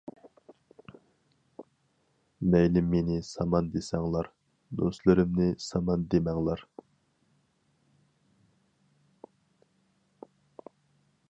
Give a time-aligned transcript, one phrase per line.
[2.55, 4.31] مەيلى مېنى سامان دېسەڭلار،
[4.81, 6.67] دوستلىرىمنى سامان دېمەڭلار.